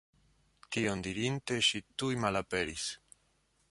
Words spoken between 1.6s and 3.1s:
ŝi tuj malaperis.